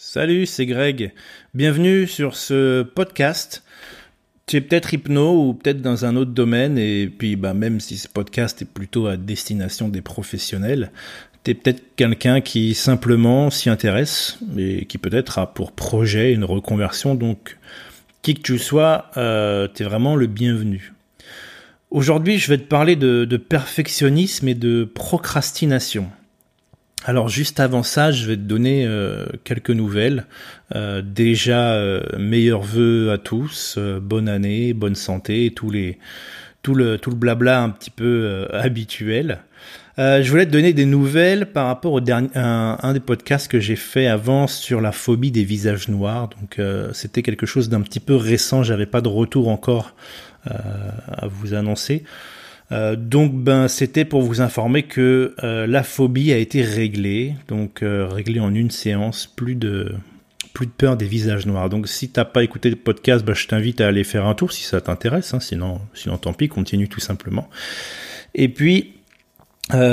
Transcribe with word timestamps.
Salut, 0.00 0.46
c'est 0.46 0.64
Greg. 0.64 1.12
Bienvenue 1.54 2.06
sur 2.06 2.36
ce 2.36 2.84
podcast. 2.84 3.64
Tu 4.46 4.54
es 4.54 4.60
peut-être 4.60 4.94
hypno 4.94 5.48
ou 5.48 5.54
peut-être 5.54 5.82
dans 5.82 6.04
un 6.04 6.14
autre 6.14 6.30
domaine 6.30 6.78
et 6.78 7.08
puis 7.08 7.34
bah 7.34 7.52
même 7.52 7.80
si 7.80 7.98
ce 7.98 8.06
podcast 8.06 8.62
est 8.62 8.72
plutôt 8.72 9.08
à 9.08 9.16
destination 9.16 9.88
des 9.88 10.00
professionnels, 10.00 10.92
tu 11.42 11.50
es 11.50 11.54
peut-être 11.54 11.82
quelqu'un 11.96 12.40
qui 12.40 12.74
simplement 12.74 13.50
s'y 13.50 13.70
intéresse 13.70 14.38
et 14.56 14.84
qui 14.84 14.98
peut-être 14.98 15.40
a 15.40 15.52
pour 15.52 15.72
projet 15.72 16.32
une 16.32 16.44
reconversion 16.44 17.16
donc 17.16 17.58
qui 18.22 18.34
que 18.34 18.42
tu 18.42 18.58
sois, 18.60 19.10
euh, 19.16 19.66
tu 19.74 19.82
es 19.82 19.84
vraiment 19.84 20.14
le 20.14 20.28
bienvenu. 20.28 20.92
Aujourd'hui, 21.90 22.38
je 22.38 22.48
vais 22.50 22.58
te 22.58 22.68
parler 22.68 22.94
de, 22.94 23.24
de 23.24 23.36
perfectionnisme 23.36 24.46
et 24.46 24.54
de 24.54 24.84
procrastination. 24.84 26.08
Alors 27.04 27.28
juste 27.28 27.60
avant 27.60 27.82
ça, 27.82 28.10
je 28.10 28.26
vais 28.26 28.36
te 28.36 28.42
donner 28.42 28.84
euh, 28.84 29.26
quelques 29.44 29.70
nouvelles. 29.70 30.26
Euh, 30.74 31.00
déjà, 31.00 31.72
euh, 31.72 32.02
meilleurs 32.18 32.62
vœux 32.62 33.12
à 33.12 33.18
tous, 33.18 33.78
bonne 34.02 34.28
année, 34.28 34.72
bonne 34.72 34.96
santé, 34.96 35.52
tous 35.54 35.70
les, 35.70 35.98
tout 36.62 36.74
le 36.74 36.98
tout 36.98 37.10
le 37.10 37.16
blabla 37.16 37.62
un 37.62 37.70
petit 37.70 37.90
peu 37.90 38.48
habituel. 38.52 39.38
je 39.96 40.28
voulais 40.28 40.46
te 40.46 40.50
donner 40.50 40.72
des 40.72 40.86
nouvelles 40.86 41.46
par 41.46 41.66
rapport 41.66 41.92
au 41.92 42.00
dernier 42.00 42.30
un, 42.34 42.78
un 42.82 42.92
des 42.92 43.00
podcasts 43.00 43.48
que 43.48 43.60
j'ai 43.60 43.76
fait 43.76 44.08
avant 44.08 44.46
sur 44.46 44.80
la 44.80 44.92
phobie 44.92 45.30
des 45.30 45.44
visages 45.44 45.88
noirs. 45.88 46.28
Donc 46.28 46.60
c'était 46.92 47.22
quelque 47.22 47.46
chose 47.46 47.68
d'un 47.68 47.80
petit 47.80 48.00
peu 48.00 48.16
récent. 48.16 48.64
J'avais 48.64 48.86
pas 48.86 49.00
de 49.00 49.08
retour 49.08 49.48
encore 49.48 49.94
à 50.44 51.28
vous 51.28 51.54
annoncer. 51.54 52.04
Euh, 52.70 52.96
donc 52.96 53.34
ben 53.34 53.66
c'était 53.66 54.04
pour 54.04 54.22
vous 54.22 54.40
informer 54.40 54.82
que 54.82 55.34
euh, 55.42 55.66
la 55.66 55.82
phobie 55.82 56.32
a 56.32 56.36
été 56.36 56.62
réglée, 56.62 57.34
donc 57.48 57.82
euh, 57.82 58.06
réglée 58.06 58.40
en 58.40 58.54
une 58.54 58.70
séance, 58.70 59.26
plus 59.26 59.54
de 59.54 59.94
plus 60.52 60.66
de 60.66 60.72
peur 60.72 60.96
des 60.96 61.06
visages 61.06 61.46
noirs. 61.46 61.70
Donc 61.70 61.88
si 61.88 62.10
t'as 62.10 62.24
pas 62.24 62.42
écouté 62.42 62.68
le 62.68 62.76
podcast, 62.76 63.24
ben, 63.24 63.34
je 63.34 63.46
t'invite 63.46 63.80
à 63.80 63.86
aller 63.86 64.04
faire 64.04 64.26
un 64.26 64.34
tour 64.34 64.52
si 64.52 64.64
ça 64.64 64.80
t'intéresse. 64.80 65.32
Hein, 65.32 65.40
sinon 65.40 65.80
sinon 65.94 66.18
tant 66.18 66.32
pis, 66.32 66.48
continue 66.48 66.88
tout 66.88 67.00
simplement. 67.00 67.48
Et 68.34 68.48
puis 68.48 68.94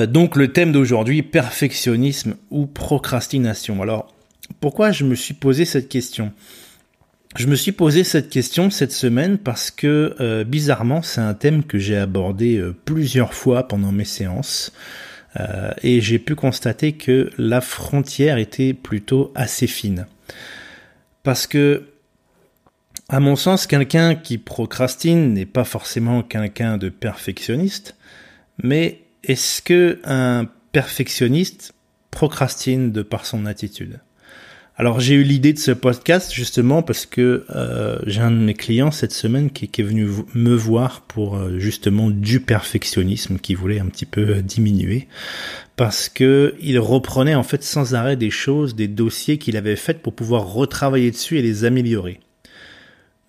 donc 0.07 0.37
le 0.37 0.53
thème 0.53 0.71
d'aujourd'hui 0.71 1.21
perfectionnisme 1.21 2.35
ou 2.49 2.65
procrastination. 2.65 3.81
Alors 3.81 4.13
pourquoi 4.61 4.91
je 4.91 5.03
me 5.03 5.15
suis 5.15 5.33
posé 5.33 5.65
cette 5.65 5.89
question? 5.89 6.31
Je 7.35 7.47
me 7.47 7.55
suis 7.55 7.73
posé 7.73 8.03
cette 8.03 8.29
question 8.29 8.69
cette 8.69 8.93
semaine 8.93 9.37
parce 9.37 9.69
que 9.69 10.15
euh, 10.19 10.43
bizarrement 10.43 11.01
c'est 11.01 11.21
un 11.21 11.33
thème 11.33 11.63
que 11.63 11.77
j'ai 11.77 11.97
abordé 11.97 12.57
euh, 12.57 12.73
plusieurs 12.85 13.33
fois 13.33 13.67
pendant 13.67 13.91
mes 13.91 14.05
séances. 14.05 14.71
Euh, 15.37 15.71
et 15.83 15.99
j'ai 15.99 16.17
pu 16.17 16.35
constater 16.35 16.93
que 16.93 17.29
la 17.37 17.59
frontière 17.59 18.37
était 18.37 18.73
plutôt 18.73 19.33
assez 19.35 19.67
fine. 19.67 20.07
Parce 21.23 21.45
que 21.45 21.89
à 23.09 23.19
mon 23.19 23.35
sens 23.35 23.67
quelqu'un 23.67 24.15
qui 24.15 24.37
procrastine 24.37 25.33
n'est 25.33 25.45
pas 25.45 25.65
forcément 25.65 26.23
quelqu'un 26.23 26.77
de 26.77 26.87
perfectionniste, 26.87 27.97
mais 28.63 29.01
est-ce 29.23 29.61
que 29.61 29.99
un 30.05 30.47
perfectionniste 30.71 31.73
procrastine 32.11 32.93
de 32.93 33.01
par 33.01 33.25
son 33.25 33.45
attitude? 33.45 33.99
Alors 34.77 34.99
j'ai 34.99 35.15
eu 35.15 35.23
l'idée 35.23 35.53
de 35.53 35.57
ce 35.57 35.71
podcast 35.71 36.33
justement 36.33 36.81
parce 36.81 37.05
que 37.05 37.45
euh, 37.55 37.97
j'ai 38.05 38.19
un 38.19 38.31
de 38.31 38.35
mes 38.35 38.53
clients 38.53 38.91
cette 38.91 39.13
semaine 39.13 39.49
qui, 39.49 39.65
est 39.65 39.83
venu 39.83 40.05
me 40.33 40.53
voir 40.53 41.01
pour 41.01 41.37
euh, 41.37 41.59
justement 41.59 42.09
du 42.09 42.41
perfectionnisme 42.41 43.39
qui 43.39 43.55
voulait 43.55 43.79
un 43.79 43.85
petit 43.85 44.05
peu 44.05 44.41
diminuer 44.41 45.07
parce 45.77 46.09
que 46.09 46.55
il 46.59 46.77
reprenait 46.77 47.35
en 47.35 47.43
fait 47.43 47.63
sans 47.63 47.95
arrêt 47.95 48.17
des 48.17 48.29
choses, 48.29 48.75
des 48.75 48.89
dossiers 48.89 49.37
qu'il 49.37 49.55
avait 49.55 49.77
faits 49.77 50.01
pour 50.01 50.13
pouvoir 50.13 50.45
retravailler 50.51 51.11
dessus 51.11 51.37
et 51.37 51.41
les 51.41 51.63
améliorer. 51.63 52.19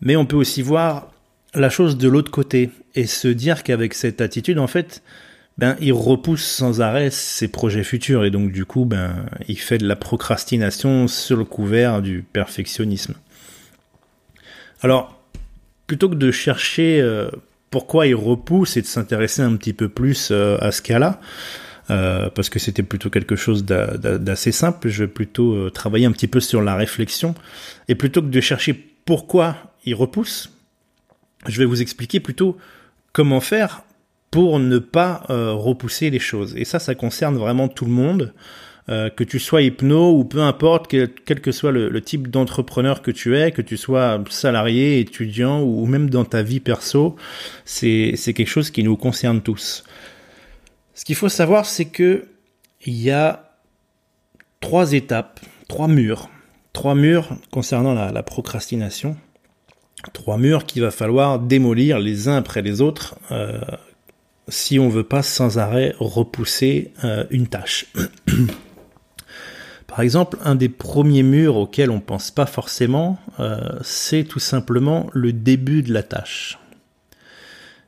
Mais 0.00 0.16
on 0.16 0.26
peut 0.26 0.36
aussi 0.36 0.62
voir 0.62 1.12
la 1.54 1.70
chose 1.70 1.96
de 1.96 2.08
l'autre 2.08 2.32
côté 2.32 2.70
et 2.96 3.06
se 3.06 3.28
dire 3.28 3.62
qu'avec 3.62 3.94
cette 3.94 4.20
attitude 4.20 4.58
en 4.58 4.66
fait 4.66 5.00
ben 5.58 5.76
il 5.80 5.92
repousse 5.92 6.44
sans 6.44 6.80
arrêt 6.80 7.10
ses 7.10 7.48
projets 7.48 7.84
futurs 7.84 8.24
et 8.24 8.30
donc 8.30 8.52
du 8.52 8.64
coup 8.64 8.84
ben 8.84 9.26
il 9.48 9.58
fait 9.58 9.78
de 9.78 9.86
la 9.86 9.96
procrastination 9.96 11.08
sur 11.08 11.36
le 11.36 11.44
couvert 11.44 12.02
du 12.02 12.22
perfectionnisme. 12.22 13.14
Alors 14.82 15.16
plutôt 15.86 16.08
que 16.08 16.14
de 16.14 16.30
chercher 16.30 17.00
euh, 17.00 17.30
pourquoi 17.70 18.06
il 18.06 18.14
repousse 18.14 18.76
et 18.76 18.82
de 18.82 18.86
s'intéresser 18.86 19.42
un 19.42 19.56
petit 19.56 19.72
peu 19.72 19.88
plus 19.88 20.28
euh, 20.30 20.58
à 20.60 20.72
ce 20.72 20.82
cas-là, 20.82 21.20
euh, 21.90 22.28
parce 22.30 22.50
que 22.50 22.58
c'était 22.58 22.82
plutôt 22.82 23.10
quelque 23.10 23.36
chose 23.36 23.64
d'assez 23.64 24.52
simple, 24.52 24.88
je 24.88 25.04
vais 25.04 25.10
plutôt 25.10 25.70
travailler 25.70 26.06
un 26.06 26.12
petit 26.12 26.28
peu 26.28 26.40
sur 26.40 26.60
la 26.60 26.74
réflexion 26.74 27.34
et 27.88 27.94
plutôt 27.94 28.20
que 28.22 28.28
de 28.28 28.40
chercher 28.40 28.74
pourquoi 29.04 29.56
il 29.84 29.94
repousse, 29.94 30.50
je 31.46 31.58
vais 31.58 31.64
vous 31.64 31.80
expliquer 31.80 32.18
plutôt 32.18 32.56
comment 33.12 33.40
faire 33.40 33.82
pour 34.30 34.58
ne 34.58 34.78
pas 34.78 35.22
euh, 35.30 35.52
repousser 35.52 36.10
les 36.10 36.18
choses. 36.18 36.54
Et 36.56 36.64
ça, 36.64 36.78
ça 36.78 36.94
concerne 36.94 37.36
vraiment 37.36 37.68
tout 37.68 37.84
le 37.84 37.92
monde, 37.92 38.34
euh, 38.88 39.10
que 39.10 39.24
tu 39.24 39.38
sois 39.38 39.62
hypno 39.62 40.12
ou 40.12 40.24
peu 40.24 40.40
importe, 40.40 40.88
quel, 40.88 41.10
que 41.40 41.52
soit 41.52 41.72
le, 41.72 42.00
type 42.00 42.28
d'entrepreneur 42.28 43.02
que 43.02 43.10
tu 43.10 43.36
es, 43.36 43.50
que 43.50 43.62
tu 43.62 43.76
sois 43.76 44.22
salarié, 44.30 45.00
étudiant 45.00 45.60
ou 45.62 45.86
même 45.86 46.08
dans 46.08 46.24
ta 46.24 46.42
vie 46.42 46.60
perso, 46.60 47.16
c'est 47.64 48.14
quelque 48.16 48.46
chose 48.46 48.70
qui 48.70 48.84
nous 48.84 48.96
concerne 48.96 49.40
tous. 49.40 49.84
Ce 50.94 51.04
qu'il 51.04 51.16
faut 51.16 51.28
savoir, 51.28 51.66
c'est 51.66 51.86
que 51.86 52.26
il 52.84 52.94
y 52.94 53.10
a 53.10 53.56
trois 54.60 54.92
étapes, 54.92 55.40
trois 55.66 55.88
murs, 55.88 56.30
trois 56.72 56.94
murs 56.94 57.30
concernant 57.50 57.92
la, 57.92 58.12
la 58.12 58.22
procrastination 58.22 59.16
trois 60.12 60.38
murs 60.38 60.66
qu'il 60.66 60.82
va 60.82 60.90
falloir 60.90 61.38
démolir 61.38 61.98
les 61.98 62.28
uns 62.28 62.36
après 62.36 62.62
les 62.62 62.80
autres 62.80 63.16
euh, 63.30 63.60
si 64.48 64.78
on 64.78 64.88
veut 64.88 65.04
pas 65.04 65.22
sans 65.22 65.58
arrêt 65.58 65.94
repousser 65.98 66.92
euh, 67.04 67.24
une 67.30 67.48
tâche. 67.48 67.86
Par 69.86 70.00
exemple, 70.00 70.38
un 70.44 70.54
des 70.54 70.68
premiers 70.68 71.22
murs 71.22 71.56
auxquels 71.56 71.90
on 71.90 72.00
pense 72.00 72.30
pas 72.30 72.46
forcément, 72.46 73.18
euh, 73.40 73.78
c'est 73.82 74.24
tout 74.24 74.38
simplement 74.38 75.08
le 75.12 75.32
début 75.32 75.82
de 75.82 75.92
la 75.92 76.02
tâche. 76.02 76.58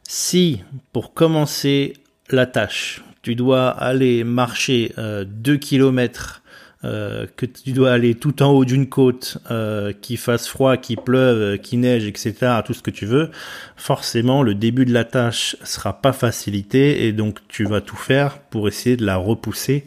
Si, 0.04 0.62
pour 0.92 1.12
commencer 1.12 1.94
la 2.30 2.46
tâche, 2.46 3.02
tu 3.22 3.34
dois 3.34 3.68
aller 3.68 4.24
marcher 4.24 4.94
2 4.96 5.52
euh, 5.52 5.58
km 5.58 6.42
euh, 6.84 7.26
que 7.36 7.44
tu 7.44 7.72
dois 7.72 7.90
aller 7.90 8.14
tout 8.14 8.40
en 8.40 8.52
haut 8.52 8.64
d'une 8.64 8.88
côte, 8.88 9.38
euh, 9.50 9.92
fasse 10.16 10.46
froid, 10.46 10.76
qu'il 10.76 10.98
pleuve, 10.98 11.58
qu'il 11.58 11.80
neige, 11.80 12.06
etc., 12.06 12.60
tout 12.64 12.72
ce 12.72 12.82
que 12.82 12.92
tu 12.92 13.04
veux, 13.04 13.30
forcément 13.76 14.44
le 14.44 14.54
début 14.54 14.84
de 14.84 14.92
la 14.92 15.04
tâche 15.04 15.56
sera 15.64 16.00
pas 16.00 16.12
facilité 16.12 17.06
et 17.06 17.12
donc 17.12 17.40
tu 17.48 17.64
vas 17.64 17.80
tout 17.80 17.96
faire 17.96 18.38
pour 18.38 18.68
essayer 18.68 18.96
de 18.96 19.04
la 19.04 19.16
repousser 19.16 19.84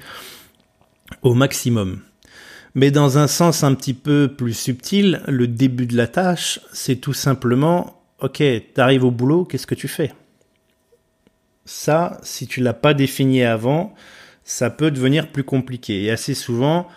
au 1.21 1.33
maximum. 1.33 2.01
Mais 2.75 2.91
dans 2.91 3.17
un 3.17 3.27
sens 3.27 3.63
un 3.63 3.73
petit 3.73 3.93
peu 3.93 4.27
plus 4.27 4.53
subtil, 4.53 5.21
le 5.27 5.47
début 5.47 5.85
de 5.85 5.95
la 5.95 6.07
tâche, 6.07 6.59
c'est 6.73 6.97
tout 6.97 7.13
simplement, 7.13 8.01
ok, 8.19 8.43
t'arrives 8.73 9.05
au 9.05 9.11
boulot, 9.11 9.45
qu'est-ce 9.45 9.67
que 9.67 9.75
tu 9.75 9.87
fais? 9.87 10.13
Ça, 11.63 12.19
si 12.23 12.47
tu 12.47 12.61
l'as 12.61 12.73
pas 12.73 12.93
défini 12.93 13.43
avant, 13.43 13.93
ça 14.43 14.69
peut 14.69 14.91
devenir 14.91 15.27
plus 15.27 15.43
compliqué. 15.43 16.03
Et 16.03 16.11
assez 16.11 16.33
souvent, 16.33 16.87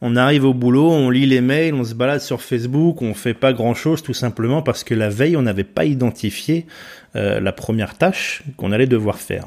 on 0.00 0.16
arrive 0.16 0.44
au 0.44 0.52
boulot, 0.52 0.90
on 0.90 1.10
lit 1.10 1.26
les 1.26 1.40
mails, 1.40 1.74
on 1.74 1.84
se 1.84 1.94
balade 1.94 2.20
sur 2.20 2.42
Facebook, 2.42 3.02
on 3.02 3.14
fait 3.14 3.34
pas 3.34 3.52
grand 3.52 3.74
chose 3.74 4.02
tout 4.02 4.14
simplement 4.14 4.60
parce 4.60 4.82
que 4.82 4.94
la 4.94 5.08
veille, 5.08 5.36
on 5.36 5.42
n'avait 5.42 5.62
pas 5.62 5.84
identifié 5.84 6.66
euh, 7.14 7.38
la 7.38 7.52
première 7.52 7.96
tâche 7.96 8.42
qu'on 8.56 8.72
allait 8.72 8.88
devoir 8.88 9.18
faire. 9.18 9.46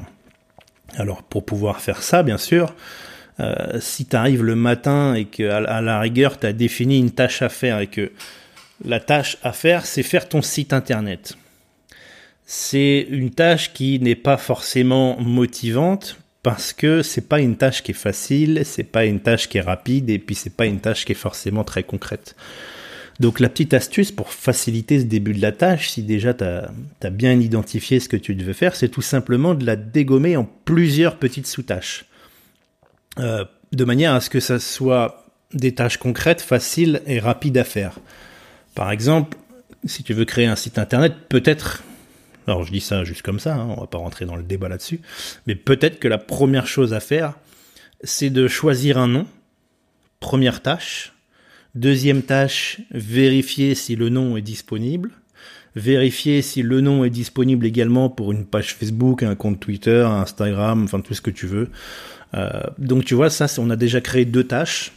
Alors 0.96 1.22
pour 1.22 1.44
pouvoir 1.44 1.80
faire 1.80 2.02
ça, 2.02 2.22
bien 2.22 2.38
sûr, 2.38 2.74
euh, 3.38 3.78
si 3.80 4.06
tu 4.06 4.16
arrives 4.16 4.42
le 4.42 4.54
matin 4.54 5.14
et 5.14 5.26
que 5.26 5.42
à, 5.42 5.82
la 5.82 6.00
rigueur, 6.00 6.38
tu 6.38 6.46
as 6.46 6.54
défini 6.54 6.98
une 6.98 7.10
tâche 7.10 7.42
à 7.42 7.50
faire 7.50 7.80
et 7.80 7.86
que 7.86 8.12
la 8.82 8.98
tâche 8.98 9.36
à 9.42 9.52
faire, 9.52 9.84
c'est 9.84 10.02
faire 10.02 10.28
ton 10.28 10.40
site 10.40 10.72
internet. 10.72 11.36
C'est 12.46 13.06
une 13.10 13.30
tâche 13.30 13.72
qui 13.74 14.00
n'est 14.00 14.14
pas 14.14 14.38
forcément 14.38 15.18
motivante 15.20 16.18
parce 16.46 16.72
que 16.72 17.02
c'est 17.02 17.28
pas 17.28 17.40
une 17.40 17.56
tâche 17.56 17.82
qui 17.82 17.90
est 17.90 17.94
facile, 17.94 18.62
c'est 18.64 18.84
pas 18.84 19.04
une 19.04 19.18
tâche 19.18 19.48
qui 19.48 19.58
est 19.58 19.62
rapide 19.62 20.10
et 20.10 20.20
puis 20.20 20.36
c'est 20.36 20.54
pas 20.54 20.66
une 20.66 20.78
tâche 20.78 21.04
qui 21.04 21.10
est 21.10 21.16
forcément 21.16 21.64
très 21.64 21.82
concrète. 21.82 22.36
Donc 23.18 23.40
la 23.40 23.48
petite 23.48 23.74
astuce 23.74 24.12
pour 24.12 24.30
faciliter 24.30 25.00
ce 25.00 25.06
début 25.06 25.34
de 25.34 25.42
la 25.42 25.50
tâche, 25.50 25.88
si 25.88 26.04
déjà 26.04 26.34
tu 26.34 26.44
as, 26.44 27.10
bien 27.10 27.32
identifié 27.32 27.98
ce 27.98 28.08
que 28.08 28.16
tu 28.16 28.36
devais 28.36 28.52
faire, 28.52 28.76
c'est 28.76 28.90
tout 28.90 29.02
simplement 29.02 29.54
de 29.54 29.66
la 29.66 29.74
dégommer 29.74 30.36
en 30.36 30.48
plusieurs 30.64 31.16
petites 31.16 31.48
sous-tâches. 31.48 32.04
Euh, 33.18 33.44
de 33.72 33.84
manière 33.84 34.14
à 34.14 34.20
ce 34.20 34.30
que 34.30 34.38
ça 34.38 34.60
soit 34.60 35.26
des 35.52 35.74
tâches 35.74 35.96
concrètes, 35.96 36.42
faciles 36.42 37.02
et 37.08 37.18
rapides 37.18 37.58
à 37.58 37.64
faire. 37.64 37.98
Par 38.76 38.92
exemple, 38.92 39.36
si 39.84 40.04
tu 40.04 40.14
veux 40.14 40.24
créer 40.24 40.46
un 40.46 40.54
site 40.54 40.78
internet, 40.78 41.12
peut-être 41.28 41.82
alors 42.46 42.64
je 42.64 42.72
dis 42.72 42.80
ça 42.80 43.04
juste 43.04 43.22
comme 43.22 43.40
ça, 43.40 43.56
hein, 43.56 43.66
on 43.76 43.80
va 43.80 43.86
pas 43.86 43.98
rentrer 43.98 44.24
dans 44.24 44.36
le 44.36 44.42
débat 44.42 44.68
là-dessus, 44.68 45.00
mais 45.46 45.54
peut-être 45.54 45.98
que 45.98 46.08
la 46.08 46.18
première 46.18 46.66
chose 46.66 46.94
à 46.94 47.00
faire, 47.00 47.34
c'est 48.02 48.30
de 48.30 48.48
choisir 48.48 48.98
un 48.98 49.08
nom, 49.08 49.26
première 50.20 50.62
tâche, 50.62 51.12
Deuxième 51.76 52.22
tâche, 52.22 52.80
vérifier 52.90 53.74
si 53.74 53.96
le 53.96 54.08
nom 54.08 54.38
est 54.38 54.42
disponible. 54.42 55.10
Vérifier 55.74 56.40
si 56.40 56.62
le 56.62 56.80
nom 56.80 57.04
est 57.04 57.10
disponible 57.10 57.66
également 57.66 58.08
pour 58.08 58.32
une 58.32 58.46
page 58.46 58.74
Facebook, 58.74 59.22
un 59.22 59.34
compte 59.34 59.60
Twitter, 59.60 60.00
Instagram, 60.00 60.84
enfin 60.84 61.00
tout 61.00 61.12
ce 61.12 61.20
que 61.20 61.30
tu 61.30 61.46
veux. 61.46 61.68
Euh, 62.32 62.62
donc 62.78 63.04
tu 63.04 63.14
vois, 63.14 63.28
ça, 63.28 63.44
on 63.58 63.68
a 63.68 63.76
déjà 63.76 64.00
créé 64.00 64.24
deux 64.24 64.44
tâches 64.44 64.92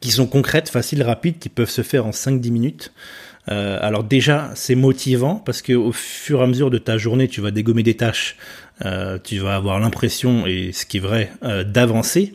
qui 0.00 0.10
sont 0.10 0.26
concrètes, 0.26 0.68
faciles, 0.68 1.02
rapides, 1.02 1.38
qui 1.38 1.48
peuvent 1.48 1.70
se 1.70 1.82
faire 1.82 2.06
en 2.06 2.10
5-10 2.10 2.50
minutes. 2.50 2.92
Euh, 3.50 3.78
alors 3.80 4.04
déjà, 4.04 4.50
c'est 4.54 4.74
motivant 4.74 5.36
parce 5.36 5.62
que 5.62 5.72
au 5.72 5.92
fur 5.92 6.40
et 6.40 6.44
à 6.44 6.46
mesure 6.46 6.70
de 6.70 6.78
ta 6.78 6.98
journée, 6.98 7.28
tu 7.28 7.40
vas 7.40 7.50
dégommer 7.50 7.82
des 7.82 7.96
tâches, 7.96 8.36
euh, 8.84 9.18
tu 9.22 9.38
vas 9.38 9.56
avoir 9.56 9.80
l'impression, 9.80 10.46
et 10.46 10.72
ce 10.72 10.84
qui 10.84 10.98
est 10.98 11.00
vrai, 11.00 11.32
euh, 11.42 11.64
d'avancer. 11.64 12.34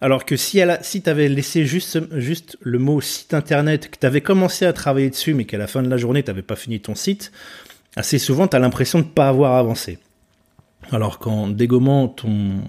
Alors 0.00 0.24
que 0.24 0.36
si 0.36 0.60
si 0.82 1.02
t'avais 1.02 1.28
laissé 1.28 1.66
juste 1.66 1.98
juste 2.16 2.56
le 2.60 2.78
mot 2.78 3.00
site 3.00 3.34
internet, 3.34 3.90
que 3.90 3.98
t'avais 3.98 4.20
commencé 4.20 4.64
à 4.64 4.72
travailler 4.72 5.10
dessus, 5.10 5.34
mais 5.34 5.44
qu'à 5.44 5.58
la 5.58 5.66
fin 5.66 5.82
de 5.82 5.88
la 5.88 5.96
journée 5.96 6.22
t'avais 6.22 6.42
pas 6.42 6.54
fini 6.54 6.78
ton 6.78 6.94
site, 6.94 7.32
assez 7.96 8.20
souvent 8.20 8.46
t'as 8.46 8.60
l'impression 8.60 9.00
de 9.00 9.04
pas 9.04 9.28
avoir 9.28 9.56
avancé. 9.56 9.98
Alors 10.92 11.18
qu'en 11.18 11.48
dégommant 11.48 12.06
ton 12.06 12.62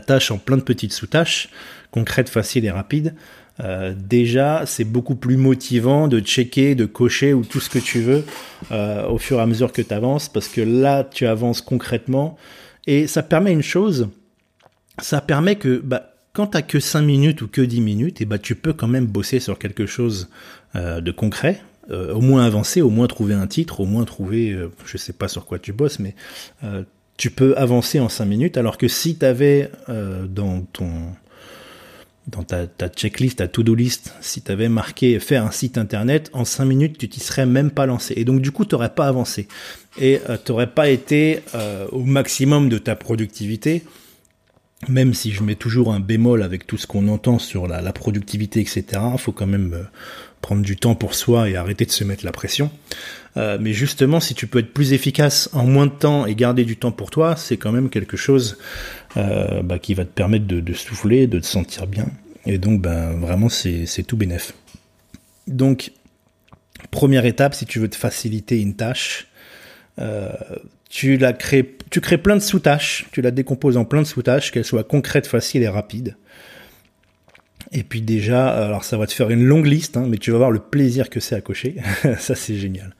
tâche 0.00 0.30
en 0.30 0.38
plein 0.38 0.56
de 0.56 0.62
petites 0.62 0.92
sous-tâches, 0.92 1.48
concrètes, 1.90 2.28
faciles 2.28 2.64
et 2.64 2.70
rapides, 2.70 3.14
euh, 3.60 3.94
déjà, 3.96 4.64
c'est 4.66 4.84
beaucoup 4.84 5.14
plus 5.14 5.36
motivant 5.36 6.08
de 6.08 6.20
checker, 6.20 6.74
de 6.74 6.86
cocher 6.86 7.34
ou 7.34 7.44
tout 7.44 7.60
ce 7.60 7.68
que 7.68 7.78
tu 7.78 8.00
veux 8.00 8.24
euh, 8.70 9.06
au 9.08 9.18
fur 9.18 9.38
et 9.38 9.42
à 9.42 9.46
mesure 9.46 9.72
que 9.72 9.82
tu 9.82 9.92
avances, 9.92 10.28
parce 10.28 10.48
que 10.48 10.60
là, 10.60 11.04
tu 11.04 11.26
avances 11.26 11.60
concrètement. 11.60 12.36
Et 12.86 13.06
ça 13.06 13.22
permet 13.22 13.52
une 13.52 13.62
chose, 13.62 14.08
ça 15.00 15.20
permet 15.20 15.56
que 15.56 15.78
bah, 15.78 16.14
quand 16.32 16.48
tu 16.48 16.62
que 16.62 16.80
5 16.80 17.02
minutes 17.02 17.42
ou 17.42 17.48
que 17.48 17.60
10 17.60 17.80
minutes, 17.80 18.20
et 18.20 18.24
bah, 18.24 18.38
tu 18.38 18.54
peux 18.54 18.72
quand 18.72 18.88
même 18.88 19.06
bosser 19.06 19.38
sur 19.38 19.58
quelque 19.58 19.86
chose 19.86 20.28
euh, 20.74 21.00
de 21.00 21.10
concret, 21.12 21.62
au 21.90 22.20
moins 22.20 22.46
avancer, 22.46 22.80
au 22.80 22.88
moins 22.88 23.08
trouver 23.08 23.34
un 23.34 23.48
titre, 23.48 23.80
au 23.80 23.84
moins 23.84 24.04
trouver, 24.04 24.56
je 24.86 24.96
sais 24.96 25.12
pas 25.12 25.26
sur 25.26 25.44
quoi 25.44 25.58
tu 25.58 25.72
bosses, 25.72 25.98
mais 25.98 26.14
tu 27.22 27.30
peux 27.30 27.56
avancer 27.56 28.00
en 28.00 28.08
5 28.08 28.24
minutes, 28.24 28.56
alors 28.56 28.76
que 28.76 28.88
si 28.88 29.16
tu 29.16 29.24
avais 29.24 29.70
dans 29.88 30.62
ton 30.72 30.90
dans 32.26 32.42
ta, 32.42 32.66
ta 32.66 32.88
checklist, 32.88 33.38
ta 33.38 33.46
to-do 33.46 33.76
list, 33.76 34.14
si 34.20 34.42
tu 34.42 34.50
avais 34.50 34.68
marqué 34.68 35.20
faire 35.20 35.44
un 35.44 35.52
site 35.52 35.78
internet, 35.78 36.30
en 36.32 36.44
5 36.44 36.64
minutes, 36.64 36.98
tu 36.98 37.08
t'y 37.08 37.20
serais 37.20 37.46
même 37.46 37.70
pas 37.70 37.86
lancé. 37.86 38.14
Et 38.16 38.24
donc, 38.24 38.40
du 38.40 38.50
coup, 38.52 38.64
tu 38.64 38.74
n'aurais 38.74 38.94
pas 38.94 39.06
avancé. 39.06 39.46
Et 40.00 40.20
euh, 40.28 40.36
tu 40.42 40.50
n'aurais 40.50 40.68
pas 40.68 40.88
été 40.88 41.42
euh, 41.54 41.86
au 41.92 42.04
maximum 42.04 42.68
de 42.68 42.78
ta 42.78 42.96
productivité, 42.96 43.84
même 44.88 45.14
si 45.14 45.32
je 45.32 45.42
mets 45.42 45.54
toujours 45.54 45.92
un 45.92 46.00
bémol 46.00 46.42
avec 46.42 46.66
tout 46.66 46.76
ce 46.76 46.86
qu'on 46.86 47.08
entend 47.08 47.38
sur 47.38 47.66
la, 47.66 47.92
productivité, 47.92 48.60
etc. 48.60 48.84
Faut 49.16 49.32
quand 49.32 49.46
même 49.46 49.74
euh, 49.74 49.82
prendre 50.40 50.62
du 50.62 50.76
temps 50.76 50.94
pour 50.94 51.14
soi 51.14 51.48
et 51.48 51.56
arrêter 51.56 51.84
de 51.84 51.90
se 51.90 52.04
mettre 52.04 52.24
la 52.24 52.32
pression. 52.32 52.70
Euh, 53.36 53.58
mais 53.60 53.72
justement, 53.72 54.20
si 54.20 54.34
tu 54.34 54.46
peux 54.46 54.58
être 54.58 54.72
plus 54.72 54.92
efficace 54.92 55.48
en 55.52 55.64
moins 55.64 55.86
de 55.86 55.92
temps 55.92 56.26
et 56.26 56.34
garder 56.34 56.64
du 56.64 56.76
temps 56.76 56.92
pour 56.92 57.10
toi, 57.10 57.36
c'est 57.36 57.56
quand 57.56 57.72
même 57.72 57.90
quelque 57.90 58.16
chose 58.16 58.58
euh, 59.16 59.62
bah, 59.62 59.78
qui 59.78 59.94
va 59.94 60.04
te 60.04 60.10
permettre 60.10 60.46
de, 60.46 60.72
souffler, 60.74 61.26
de 61.26 61.38
te 61.38 61.46
sentir 61.46 61.86
bien. 61.86 62.06
Et 62.44 62.58
donc, 62.58 62.82
ben, 62.82 63.12
vraiment, 63.12 63.48
c'est 63.48 64.02
tout 64.06 64.16
bénef. 64.16 64.52
Donc, 65.46 65.92
première 66.90 67.24
étape, 67.24 67.54
si 67.54 67.66
tu 67.66 67.78
veux 67.78 67.88
te 67.88 67.96
faciliter 67.96 68.60
une 68.60 68.74
tâche, 68.74 69.28
tu 70.88 71.16
la 71.16 71.32
crées, 71.32 71.76
tu 71.90 72.00
crées 72.00 72.18
plein 72.18 72.36
de 72.36 72.40
sous-tâches, 72.40 73.06
tu 73.12 73.22
la 73.22 73.30
décomposes 73.30 73.76
en 73.76 73.84
plein 73.84 74.02
de 74.02 74.06
sous-tâches, 74.06 74.50
qu'elles 74.50 74.64
soient 74.64 74.84
concrètes, 74.84 75.26
faciles 75.26 75.62
et 75.62 75.68
rapides. 75.68 76.16
Et 77.72 77.84
puis 77.84 78.02
déjà, 78.02 78.48
alors 78.48 78.84
ça 78.84 78.98
va 78.98 79.06
te 79.06 79.12
faire 79.12 79.30
une 79.30 79.44
longue 79.44 79.66
liste, 79.66 79.96
hein, 79.96 80.04
mais 80.06 80.18
tu 80.18 80.30
vas 80.30 80.38
voir 80.38 80.50
le 80.50 80.58
plaisir 80.58 81.08
que 81.08 81.20
c'est 81.20 81.34
à 81.34 81.40
cocher. 81.40 81.76
ça, 82.18 82.34
c'est 82.34 82.56
génial. 82.56 82.94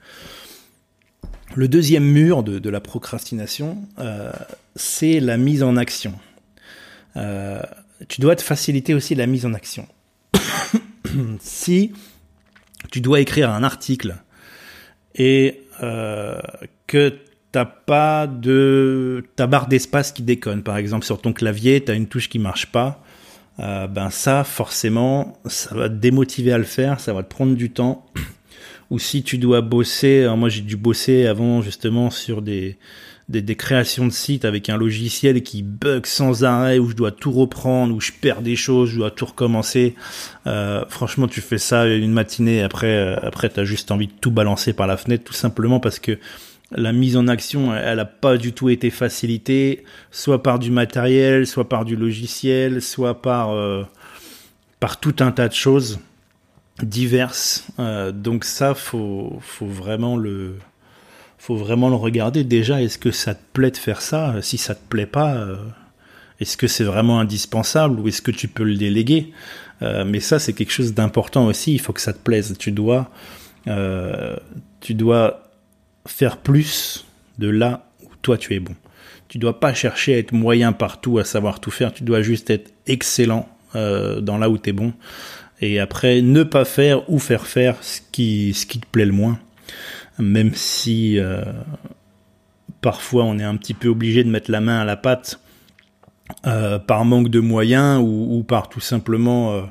Le 1.55 1.67
deuxième 1.67 2.05
mur 2.05 2.41
de, 2.41 2.69
la 2.69 2.81
procrastination, 2.81 3.77
euh, 3.99 4.31
c'est 4.75 5.19
la 5.19 5.37
mise 5.37 5.61
en 5.61 5.77
action. 5.77 6.13
Euh, 7.15 7.61
tu 8.07 8.21
dois 8.21 8.35
te 8.35 8.41
faciliter 8.41 8.95
aussi 8.95 9.13
la 9.13 9.27
mise 9.27 9.45
en 9.45 9.53
action. 9.53 9.87
si 11.39 11.93
tu 12.91 13.01
dois 13.01 13.19
écrire 13.19 13.51
un 13.51 13.63
article 13.63 14.15
et 15.13 15.61
euh, 15.83 16.39
que 16.93 17.15
t'as 17.51 17.65
pas 17.65 18.27
de 18.27 19.25
ta 19.35 19.47
barre 19.47 19.67
d'espace 19.67 20.11
qui 20.11 20.21
déconne, 20.21 20.61
par 20.61 20.77
exemple 20.77 21.05
sur 21.05 21.19
ton 21.19 21.33
clavier, 21.33 21.83
tu 21.83 21.91
as 21.91 21.95
une 21.95 22.05
touche 22.05 22.29
qui 22.29 22.37
marche 22.37 22.67
pas, 22.67 23.03
euh, 23.59 23.87
ben 23.87 24.11
ça 24.11 24.43
forcément 24.43 25.39
ça 25.47 25.73
va 25.73 25.89
te 25.89 25.95
démotiver 25.95 26.51
à 26.51 26.59
le 26.59 26.63
faire, 26.65 26.99
ça 26.99 27.11
va 27.11 27.23
te 27.23 27.29
prendre 27.29 27.55
du 27.55 27.71
temps. 27.71 28.05
Ou 28.91 28.99
si 28.99 29.23
tu 29.23 29.39
dois 29.39 29.61
bosser, 29.61 30.31
moi 30.37 30.49
j'ai 30.49 30.61
dû 30.61 30.77
bosser 30.77 31.25
avant 31.25 31.63
justement 31.63 32.11
sur 32.11 32.43
des, 32.43 32.77
des, 33.27 33.41
des, 33.41 33.55
créations 33.55 34.05
de 34.05 34.11
sites 34.11 34.45
avec 34.45 34.69
un 34.69 34.77
logiciel 34.77 35.41
qui 35.41 35.63
bug 35.63 36.05
sans 36.05 36.43
arrêt, 36.43 36.77
où 36.77 36.91
je 36.91 36.95
dois 36.95 37.11
tout 37.11 37.31
reprendre, 37.31 37.95
où 37.95 38.01
je 38.01 38.11
perds 38.11 38.43
des 38.43 38.55
choses, 38.55 38.91
je 38.91 38.97
dois 38.97 39.09
tout 39.09 39.25
recommencer. 39.25 39.95
Euh, 40.45 40.85
franchement, 40.89 41.27
tu 41.27 41.41
fais 41.41 41.57
ça 41.57 41.87
une 41.87 42.11
matinée, 42.11 42.61
après, 42.61 42.95
euh, 42.95 43.15
après 43.23 43.49
t'as 43.49 43.63
juste 43.63 43.89
envie 43.89 44.07
de 44.07 44.13
tout 44.21 44.29
balancer 44.29 44.73
par 44.73 44.85
la 44.85 44.97
fenêtre, 44.97 45.23
tout 45.23 45.33
simplement 45.33 45.79
parce 45.79 45.97
que 45.97 46.19
la 46.75 46.91
mise 46.91 47.17
en 47.17 47.27
action, 47.27 47.75
elle 47.75 47.97
n'a 47.97 48.05
pas 48.05 48.37
du 48.37 48.53
tout 48.53 48.69
été 48.69 48.89
facilitée, 48.89 49.83
soit 50.11 50.41
par 50.43 50.59
du 50.59 50.71
matériel, 50.71 51.45
soit 51.47 51.69
par 51.69 51.85
du 51.85 51.95
logiciel, 51.95 52.81
soit 52.81 53.21
par, 53.21 53.51
euh, 53.51 53.83
par 54.79 54.99
tout 54.99 55.15
un 55.19 55.31
tas 55.31 55.47
de 55.47 55.53
choses 55.53 55.99
diverses. 56.81 57.67
Euh, 57.79 58.11
donc 58.11 58.43
ça, 58.43 58.73
faut, 58.73 59.37
faut 59.41 59.67
vraiment 59.67 60.17
le, 60.17 60.57
faut 61.37 61.55
vraiment 61.55 61.89
le 61.89 61.95
regarder. 61.95 62.43
Déjà, 62.43 62.81
est-ce 62.81 62.97
que 62.97 63.11
ça 63.11 63.35
te 63.35 63.43
plaît 63.53 63.71
de 63.71 63.77
faire 63.77 64.01
ça? 64.01 64.41
Si 64.41 64.57
ça 64.57 64.73
te 64.73 64.85
plaît 64.87 65.05
pas, 65.05 65.35
euh, 65.35 65.57
est-ce 66.39 66.57
que 66.57 66.67
c'est 66.67 66.83
vraiment 66.83 67.19
indispensable 67.19 67.99
ou 67.99 68.07
est-ce 68.07 68.21
que 68.21 68.31
tu 68.31 68.47
peux 68.47 68.63
le 68.63 68.75
déléguer? 68.75 69.33
Mais 70.05 70.21
ça, 70.21 70.39
c'est 70.39 70.53
quelque 70.53 70.71
chose 70.71 70.93
d'important 70.93 71.45
aussi. 71.45 71.73
Il 71.73 71.79
faut 71.79 71.91
que 71.91 71.99
ça 71.99 72.13
te 72.13 72.19
plaise. 72.19 72.55
Tu 72.57 72.71
dois, 72.71 73.11
tu 74.79 74.93
dois 74.93 75.52
faire 76.05 76.37
plus 76.37 77.05
de 77.37 77.49
là 77.49 77.87
où 78.03 78.09
toi 78.21 78.37
tu 78.37 78.53
es 78.53 78.59
bon. 78.59 78.75
Tu 79.27 79.37
dois 79.37 79.59
pas 79.59 79.73
chercher 79.73 80.15
à 80.15 80.17
être 80.17 80.31
moyen 80.31 80.73
partout, 80.73 81.17
à 81.17 81.23
savoir 81.23 81.59
tout 81.59 81.71
faire. 81.71 81.93
Tu 81.93 82.03
dois 82.03 82.21
juste 82.21 82.49
être 82.49 82.73
excellent 82.85 83.49
euh, 83.75 84.21
dans 84.21 84.37
là 84.37 84.49
où 84.49 84.57
tu 84.57 84.69
es 84.69 84.73
bon. 84.73 84.93
Et 85.61 85.79
après, 85.79 86.21
ne 86.21 86.43
pas 86.43 86.65
faire 86.65 87.09
ou 87.09 87.19
faire 87.19 87.47
faire 87.47 87.77
ce 87.81 88.01
qui, 88.11 88.53
ce 88.53 88.65
qui 88.65 88.79
te 88.79 88.85
plaît 88.85 89.05
le 89.05 89.11
moins. 89.11 89.39
Même 90.19 90.53
si 90.53 91.17
euh, 91.17 91.41
parfois 92.81 93.23
on 93.23 93.39
est 93.39 93.43
un 93.43 93.55
petit 93.55 93.73
peu 93.73 93.87
obligé 93.87 94.23
de 94.23 94.29
mettre 94.29 94.51
la 94.51 94.61
main 94.61 94.79
à 94.79 94.85
la 94.85 94.97
pâte 94.97 95.39
euh, 96.45 96.77
par 96.77 97.03
manque 97.03 97.29
de 97.29 97.39
moyens 97.39 97.99
ou, 98.03 98.43
par 98.47 98.69
tout 98.69 98.81
simplement 98.81 99.67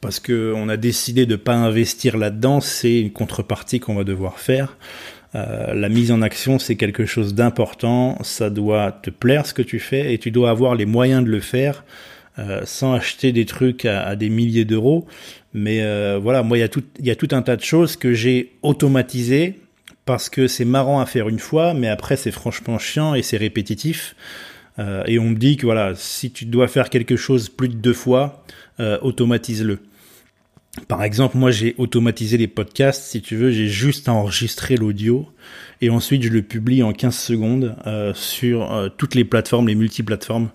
parce 0.00 0.20
qu'on 0.20 0.68
a 0.68 0.76
décidé 0.76 1.26
de 1.26 1.36
pas 1.36 1.54
investir 1.54 2.16
là-dedans, 2.16 2.60
c'est 2.60 3.00
une 3.00 3.12
contrepartie 3.12 3.80
qu'on 3.80 3.94
va 3.94 4.04
devoir 4.04 4.38
faire. 4.38 4.76
Euh, 5.34 5.74
la 5.74 5.88
mise 5.88 6.10
en 6.10 6.22
action, 6.22 6.58
c'est 6.58 6.76
quelque 6.76 7.06
chose 7.06 7.34
d'important. 7.34 8.18
Ça 8.22 8.50
doit 8.50 8.92
te 8.92 9.10
plaire 9.10 9.46
ce 9.46 9.54
que 9.54 9.62
tu 9.62 9.78
fais 9.78 10.12
et 10.12 10.18
tu 10.18 10.30
dois 10.30 10.50
avoir 10.50 10.74
les 10.74 10.86
moyens 10.86 11.24
de 11.24 11.30
le 11.30 11.40
faire 11.40 11.84
euh, 12.38 12.62
sans 12.64 12.94
acheter 12.94 13.32
des 13.32 13.44
trucs 13.44 13.84
à, 13.84 14.16
des 14.16 14.30
milliers 14.30 14.64
d'euros. 14.64 15.06
Mais 15.54 15.82
euh, 15.82 16.18
voilà, 16.22 16.42
moi, 16.42 16.56
il 16.56 16.60
y, 16.60 16.64
a 16.64 16.68
tout, 16.68 16.84
y 17.00 17.10
a 17.10 17.16
tout 17.16 17.28
un 17.32 17.42
tas 17.42 17.56
de 17.56 17.62
choses 17.62 17.96
que 17.96 18.12
j'ai 18.14 18.52
automatisées 18.62 19.58
parce 20.04 20.30
que 20.30 20.46
c'est 20.46 20.64
marrant 20.64 21.00
à 21.00 21.06
faire 21.06 21.28
une 21.28 21.38
fois, 21.38 21.74
mais 21.74 21.88
après, 21.88 22.16
c'est 22.16 22.30
franchement 22.30 22.78
chiant 22.78 23.14
et 23.14 23.22
c'est 23.22 23.36
répétitif. 23.36 24.16
et 24.78 25.18
on 25.18 25.30
me 25.30 25.34
dit 25.34 25.58
que 25.58 25.66
voilà, 25.66 25.92
si 25.96 26.30
tu 26.30 26.46
dois 26.46 26.66
faire 26.68 26.88
quelque 26.88 27.16
chose 27.16 27.50
plus 27.50 27.68
de 27.68 27.74
deux 27.74 27.92
fois, 27.92 28.42
automatise-le. 28.78 29.80
Par 30.86 31.02
exemple, 31.02 31.36
moi 31.36 31.50
j'ai 31.50 31.74
automatisé 31.78 32.36
les 32.36 32.46
podcasts, 32.46 33.02
si 33.02 33.20
tu 33.20 33.36
veux, 33.36 33.50
j'ai 33.50 33.68
juste 33.68 34.08
enregistré 34.08 34.76
l'audio 34.76 35.26
et 35.80 35.90
ensuite 35.90 36.22
je 36.22 36.28
le 36.28 36.42
publie 36.42 36.82
en 36.82 36.92
15 36.92 37.16
secondes 37.16 37.76
euh, 37.86 38.12
sur 38.14 38.72
euh, 38.72 38.88
toutes 38.88 39.14
les 39.14 39.24
plateformes, 39.24 39.68
les 39.68 39.74
multiplateformes. 39.74 40.50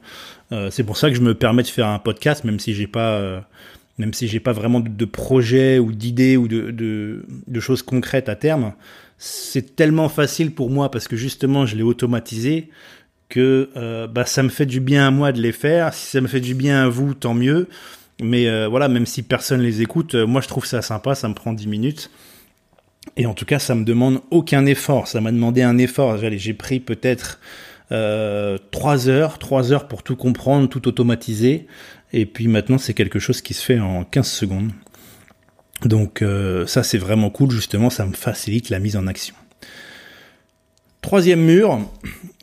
Euh, 0.52 0.70
c'est 0.72 0.84
pour 0.84 0.98
ça 0.98 1.10
que 1.10 1.16
je 1.16 1.22
me 1.22 1.34
permets 1.34 1.64
de 1.64 1.68
faire 1.68 1.88
un 1.88 2.00
podcast, 2.00 2.44
même 2.44 2.60
si 2.60 2.74
j'ai 2.74 2.88
pas, 2.88 3.16
euh, 3.16 3.40
même 3.98 4.14
si 4.14 4.28
j'ai 4.28 4.40
pas 4.40 4.54
vraiment 4.54 4.80
de, 4.80 4.90
de 4.90 5.06
projet 5.06 5.80
ou 5.80 5.92
d'idées 5.92 6.38
ou 6.38 6.48
de, 6.48 6.72
de, 6.72 7.26
de, 7.48 7.60
choses 7.60 7.82
concrètes 7.82 8.30
à 8.30 8.36
terme. 8.36 8.74
C'est 9.18 9.76
tellement 9.76 10.10
facile 10.10 10.52
pour 10.52 10.70
moi 10.70 10.90
parce 10.92 11.08
que 11.08 11.16
justement 11.16 11.66
je 11.66 11.76
l'ai 11.76 11.84
automatisé 11.84 12.70
que 13.30 13.70
bah, 14.12 14.26
ça 14.26 14.44
me 14.44 14.50
fait 14.50 14.68
du 14.68 14.80
bien 14.80 15.08
à 15.08 15.12
moi 15.12 15.32
de 15.32 15.42
les 15.42 15.54
faire. 15.54 15.94
Si 15.94 16.12
ça 16.12 16.22
me 16.22 16.28
fait 16.28 16.42
du 16.42 16.54
bien 16.54 16.84
à 16.84 16.88
vous, 16.88 17.16
tant 17.16 17.34
mieux. 17.34 17.68
Mais 18.22 18.48
euh, 18.48 18.68
voilà, 18.68 18.88
même 18.88 19.06
si 19.06 19.24
personne 19.24 19.62
les 19.62 19.82
écoute, 19.82 20.16
euh, 20.16 20.26
moi 20.26 20.42
je 20.42 20.48
trouve 20.48 20.66
ça 20.66 20.82
sympa, 20.82 21.16
ça 21.16 21.28
me 21.28 21.34
prend 21.34 21.54
10 21.54 21.68
minutes. 21.68 22.12
Et 23.18 23.26
en 23.26 23.34
tout 23.34 23.46
cas, 23.46 23.60
ça 23.60 23.76
me 23.76 23.84
demande 23.84 24.22
aucun 24.32 24.66
effort. 24.66 25.08
Ça 25.08 25.20
m'a 25.20 25.32
demandé 25.32 25.62
un 25.62 25.78
effort. 25.78 26.18
J'ai 26.18 26.54
pris 26.54 26.80
peut-être 26.80 27.40
euh, 27.92 28.58
3 28.72 29.10
heures, 29.10 29.40
3 29.40 29.74
heures 29.74 29.88
pour 29.88 30.04
tout 30.04 30.16
comprendre, 30.16 30.70
tout 30.70 30.88
automatiser. 30.88 31.68
Et 32.14 32.26
puis 32.26 32.48
maintenant, 32.48 32.78
c'est 32.78 32.94
quelque 32.94 33.20
chose 33.20 33.42
qui 33.42 33.54
se 33.54 33.64
fait 33.64 33.80
en 33.80 34.04
15 34.04 34.28
secondes. 34.28 34.72
Donc 35.84 36.24
ça 36.66 36.82
c'est 36.82 36.98
vraiment 36.98 37.30
cool, 37.30 37.52
justement, 37.52 37.90
ça 37.90 38.06
me 38.06 38.14
facilite 38.14 38.70
la 38.70 38.80
mise 38.80 38.96
en 38.96 39.06
action. 39.06 39.36
Troisième 41.04 41.42
mur, 41.42 41.80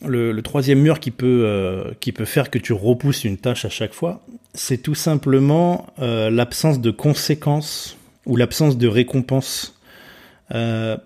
le, 0.06 0.38
troisième 0.42 0.78
mur 0.78 1.00
qui 1.00 1.10
peut, 1.10 1.92
qui 1.98 2.12
peut 2.12 2.24
faire 2.24 2.50
que 2.50 2.58
tu 2.58 2.72
repousses 2.72 3.24
une 3.24 3.36
tâche 3.36 3.64
à 3.64 3.70
chaque 3.70 3.92
fois, 3.92 4.20
c'est 4.54 4.78
tout 4.78 4.94
simplement 4.94 5.86
l'absence 5.98 6.80
de 6.80 6.92
conséquences 6.92 7.96
ou 8.26 8.36
l'absence 8.36 8.78
de 8.78 8.86
récompense. 8.86 9.80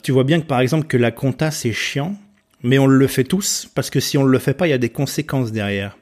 tu 0.02 0.12
vois 0.12 0.24
bien 0.24 0.40
que 0.40 0.46
par 0.46 0.60
exemple 0.60 0.86
que 0.86 0.98
la 0.98 1.12
compta 1.12 1.50
c'est 1.50 1.72
chiant, 1.72 2.16
mais 2.64 2.78
on 2.78 2.86
le 2.86 3.06
fait 3.06 3.24
tous 3.24 3.70
parce 3.74 3.90
que 3.90 4.00
si 4.00 4.18
on 4.18 4.24
ne 4.24 4.30
le 4.30 4.38
fait 4.38 4.54
pas, 4.54 4.66
il 4.66 4.70
y 4.70 4.74
a 4.74 4.78
des 4.78 4.88
conséquences 4.88 5.52
derrière. 5.52 5.96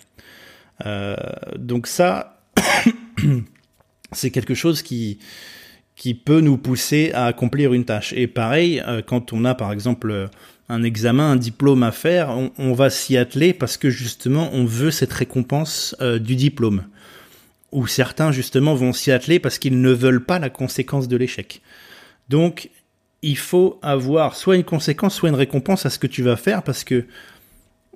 Euh, 0.86 1.16
donc 1.58 1.88
ça, 1.88 2.40
c'est 4.12 4.30
quelque 4.30 4.54
chose 4.54 4.80
qui 4.80 5.18
qui 5.94 6.14
peut 6.14 6.40
nous 6.40 6.56
pousser 6.56 7.12
à 7.12 7.26
accomplir 7.26 7.74
une 7.74 7.84
tâche. 7.84 8.14
Et 8.16 8.26
pareil, 8.26 8.82
euh, 8.86 9.02
quand 9.04 9.32
on 9.32 9.44
a 9.44 9.54
par 9.54 9.72
exemple 9.72 10.30
un 10.68 10.82
examen, 10.82 11.32
un 11.32 11.36
diplôme 11.36 11.82
à 11.82 11.92
faire, 11.92 12.36
on, 12.56 12.72
va 12.72 12.88
s'y 12.90 13.16
atteler 13.16 13.52
parce 13.52 13.76
que 13.76 13.90
justement 13.90 14.50
on 14.52 14.64
veut 14.64 14.90
cette 14.90 15.12
récompense 15.12 15.96
euh, 16.00 16.18
du 16.18 16.36
diplôme. 16.36 16.84
Ou 17.72 17.86
certains 17.86 18.32
justement 18.32 18.74
vont 18.74 18.92
s'y 18.92 19.10
atteler 19.10 19.38
parce 19.38 19.58
qu'ils 19.58 19.80
ne 19.80 19.90
veulent 19.90 20.24
pas 20.24 20.38
la 20.38 20.50
conséquence 20.50 21.08
de 21.08 21.16
l'échec. 21.16 21.62
Donc 22.28 22.70
il 23.22 23.38
faut 23.38 23.78
avoir 23.82 24.36
soit 24.36 24.56
une 24.56 24.64
conséquence, 24.64 25.14
soit 25.14 25.28
une 25.28 25.34
récompense 25.34 25.86
à 25.86 25.90
ce 25.90 25.98
que 25.98 26.06
tu 26.06 26.22
vas 26.22 26.36
faire, 26.36 26.62
parce 26.62 26.84
que 26.84 27.06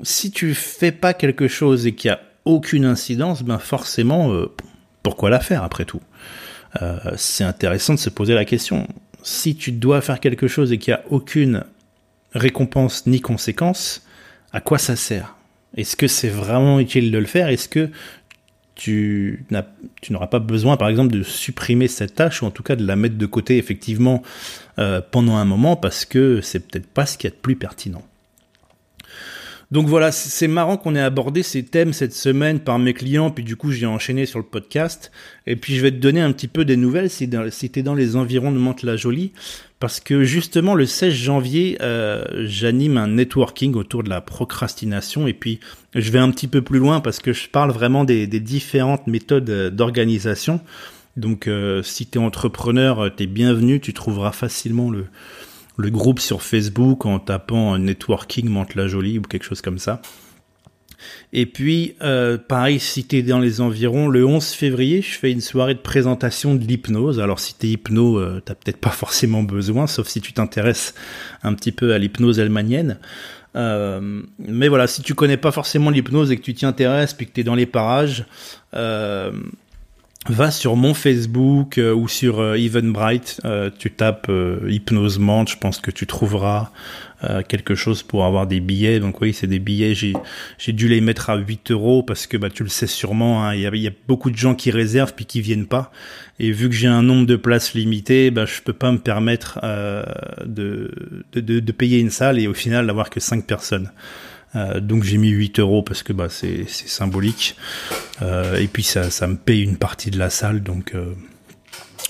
si 0.02 0.30
tu 0.30 0.54
fais 0.54 0.92
pas 0.92 1.14
quelque 1.14 1.48
chose 1.48 1.86
et 1.86 1.94
qu'il 1.94 2.08
y 2.10 2.12
a 2.12 2.20
aucune 2.44 2.84
incidence, 2.84 3.42
ben 3.42 3.58
forcément, 3.58 4.32
euh, 4.32 4.46
pourquoi 5.02 5.30
la 5.30 5.40
faire 5.40 5.64
après 5.64 5.84
tout? 5.84 6.00
Euh, 6.80 6.98
C'est 7.16 7.44
intéressant 7.44 7.94
de 7.94 7.98
se 7.98 8.10
poser 8.10 8.34
la 8.34 8.44
question. 8.44 8.86
Si 9.22 9.56
tu 9.56 9.72
dois 9.72 10.00
faire 10.00 10.20
quelque 10.20 10.46
chose 10.46 10.72
et 10.72 10.78
qu'il 10.78 10.92
n'y 10.94 11.00
a 11.00 11.04
aucune 11.10 11.64
récompense 12.32 13.06
ni 13.06 13.20
conséquence, 13.20 14.02
à 14.52 14.60
quoi 14.60 14.78
ça 14.78 14.96
sert? 14.96 15.36
Est-ce 15.76 15.96
que 15.96 16.08
c'est 16.08 16.28
vraiment 16.28 16.80
utile 16.80 17.10
de 17.10 17.18
le 17.18 17.26
faire? 17.26 17.48
Est-ce 17.48 17.68
que 17.68 17.90
tu 18.74 19.46
n'auras 20.10 20.26
pas 20.26 20.38
besoin, 20.38 20.76
par 20.76 20.88
exemple, 20.88 21.12
de 21.12 21.22
supprimer 21.22 21.88
cette 21.88 22.14
tâche 22.14 22.42
ou 22.42 22.46
en 22.46 22.50
tout 22.50 22.62
cas 22.62 22.76
de 22.76 22.86
la 22.86 22.96
mettre 22.96 23.16
de 23.16 23.26
côté 23.26 23.58
effectivement 23.58 24.22
euh, 24.78 25.00
pendant 25.10 25.36
un 25.36 25.44
moment 25.44 25.76
parce 25.76 26.04
que 26.04 26.40
c'est 26.42 26.60
peut-être 26.60 26.86
pas 26.86 27.06
ce 27.06 27.16
qui 27.18 27.26
est 27.26 27.30
de 27.30 27.36
plus 27.36 27.56
pertinent? 27.56 28.02
Donc 29.72 29.88
voilà, 29.88 30.12
c'est 30.12 30.46
marrant 30.46 30.76
qu'on 30.76 30.94
ait 30.94 31.00
abordé 31.00 31.42
ces 31.42 31.64
thèmes 31.64 31.92
cette 31.92 32.14
semaine 32.14 32.60
par 32.60 32.78
mes 32.78 32.94
clients, 32.94 33.32
puis 33.32 33.42
du 33.42 33.56
coup 33.56 33.72
j'ai 33.72 33.86
enchaîné 33.86 34.24
sur 34.24 34.38
le 34.38 34.44
podcast. 34.44 35.10
Et 35.48 35.56
puis 35.56 35.74
je 35.74 35.82
vais 35.82 35.90
te 35.90 35.96
donner 35.96 36.20
un 36.20 36.30
petit 36.30 36.46
peu 36.46 36.64
des 36.64 36.76
nouvelles 36.76 37.10
si, 37.10 37.28
si 37.50 37.82
dans 37.82 37.94
les 37.94 38.14
environs 38.14 38.52
de 38.52 38.58
Mantes-la-Jolie, 38.58 39.32
parce 39.80 39.98
que 39.98 40.22
justement 40.22 40.76
le 40.76 40.86
16 40.86 41.12
janvier, 41.12 41.78
euh, 41.80 42.24
j'anime 42.46 42.96
un 42.96 43.08
networking 43.08 43.74
autour 43.74 44.04
de 44.04 44.08
la 44.08 44.20
procrastination, 44.20 45.26
et 45.26 45.34
puis 45.34 45.58
je 45.96 46.12
vais 46.12 46.20
un 46.20 46.30
petit 46.30 46.48
peu 46.48 46.62
plus 46.62 46.78
loin 46.78 47.00
parce 47.00 47.18
que 47.18 47.32
je 47.32 47.48
parle 47.48 47.72
vraiment 47.72 48.04
des, 48.04 48.28
différentes 48.28 49.08
méthodes 49.08 49.50
euh, 49.50 49.70
d'organisation. 49.70 50.60
Donc 51.16 51.48
euh, 51.48 51.82
si 51.82 52.06
tu 52.06 52.18
es 52.18 52.22
entrepreneur, 52.22 53.10
tu 53.16 53.24
es 53.24 53.26
bienvenu, 53.26 53.80
tu 53.80 53.92
trouveras 53.92 54.32
facilement 54.32 54.90
le, 54.90 55.06
le 55.76 55.90
groupe 55.90 56.20
sur 56.20 56.42
Facebook 56.42 57.06
en 57.06 57.18
tapant 57.18 57.76
networking 57.78 58.48
Mantes-la-Jolie 58.48 59.18
ou 59.18 59.22
quelque 59.22 59.44
chose 59.44 59.60
comme 59.60 59.78
ça. 59.78 60.00
Et 61.32 61.46
puis, 61.46 61.94
euh, 62.02 62.38
pareil, 62.38 62.80
si 62.80 63.06
tu 63.06 63.16
es 63.16 63.22
dans 63.22 63.38
les 63.38 63.60
environs, 63.60 64.08
le 64.08 64.24
11 64.24 64.44
février, 64.48 65.02
je 65.02 65.18
fais 65.18 65.30
une 65.30 65.40
soirée 65.40 65.74
de 65.74 65.80
présentation 65.80 66.54
de 66.54 66.64
l'hypnose. 66.64 67.20
Alors, 67.20 67.38
si 67.38 67.54
tu 67.56 67.66
es 67.66 67.70
hypno, 67.70 68.18
euh, 68.18 68.40
t'as 68.44 68.54
peut-être 68.54 68.78
pas 68.78 68.90
forcément 68.90 69.42
besoin, 69.42 69.86
sauf 69.86 70.08
si 70.08 70.20
tu 70.20 70.32
t'intéresses 70.32 70.94
un 71.42 71.54
petit 71.54 71.72
peu 71.72 71.92
à 71.92 71.98
l'hypnose 71.98 72.40
allemanienne. 72.40 72.98
Euh, 73.56 74.22
mais 74.38 74.68
voilà, 74.68 74.86
si 74.86 75.02
tu 75.02 75.14
connais 75.14 75.38
pas 75.38 75.50
forcément 75.50 75.90
l'hypnose 75.90 76.30
et 76.30 76.36
que 76.36 76.42
tu 76.42 76.54
t'y 76.54 76.66
intéresses, 76.66 77.14
puis 77.14 77.26
que 77.26 77.32
tu 77.32 77.40
es 77.40 77.44
dans 77.44 77.54
les 77.54 77.66
parages, 77.66 78.26
euh, 78.74 79.32
va 80.28 80.50
sur 80.50 80.76
mon 80.76 80.94
Facebook 80.94 81.78
euh, 81.78 81.94
ou 81.94 82.08
sur 82.08 82.40
euh, 82.40 82.54
Eventbrite, 82.54 83.40
euh, 83.44 83.70
tu 83.76 83.90
tapes 83.90 84.30
Hypnose 84.66 85.18
Monde, 85.18 85.48
je 85.48 85.56
pense 85.56 85.78
que 85.80 85.90
tu 85.90 86.06
trouveras 86.06 86.70
quelque 87.48 87.74
chose 87.74 88.02
pour 88.02 88.26
avoir 88.26 88.46
des 88.46 88.60
billets. 88.60 89.00
Donc 89.00 89.22
oui, 89.22 89.32
c'est 89.32 89.46
des 89.46 89.58
billets, 89.58 89.94
j'ai, 89.94 90.12
dû 90.72 90.86
les 90.86 91.00
mettre 91.00 91.30
à 91.30 91.36
8 91.36 91.70
euros 91.70 92.02
parce 92.02 92.26
que 92.26 92.36
bah, 92.36 92.50
tu 92.50 92.62
le 92.62 92.68
sais 92.68 92.86
sûrement, 92.86 93.42
hein, 93.42 93.54
il 93.54 93.62
y, 93.62 93.66
a, 93.66 93.74
y, 93.74 93.88
a, 93.88 93.90
beaucoup 94.06 94.30
de 94.30 94.36
gens 94.36 94.54
qui 94.54 94.70
réservent 94.70 95.14
puis 95.14 95.24
qui 95.24 95.40
viennent 95.40 95.66
pas. 95.66 95.90
Et 96.38 96.52
vu 96.52 96.68
que 96.68 96.74
j'ai 96.74 96.86
un 96.86 97.02
nombre 97.02 97.26
de 97.26 97.36
places 97.36 97.72
limité, 97.72 98.30
bah, 98.30 98.44
je 98.44 98.60
peux 98.60 98.74
pas 98.74 98.92
me 98.92 98.98
permettre 98.98 99.58
de, 100.44 100.92
de, 101.32 101.40
de, 101.40 101.58
de, 101.58 101.72
payer 101.72 101.98
une 101.98 102.10
salle 102.10 102.38
et 102.38 102.46
au 102.46 102.54
final 102.54 102.86
d'avoir 102.86 103.08
que 103.08 103.18
5 103.18 103.46
personnes. 103.46 103.90
Euh, 104.56 104.80
donc 104.80 105.04
j'ai 105.04 105.18
mis 105.18 105.28
8 105.28 105.60
euros 105.60 105.82
parce 105.82 106.02
que 106.02 106.12
bah, 106.12 106.28
c'est 106.28 106.68
symbolique. 106.68 107.56
Euh, 108.22 108.56
et 108.56 108.66
puis 108.66 108.82
ça, 108.82 109.26
me 109.26 109.36
paye 109.36 109.62
une 109.62 109.76
partie 109.76 110.10
de 110.10 110.18
la 110.18 110.30
salle. 110.30 110.62
Donc, 110.62 110.94
euh, 110.94 111.12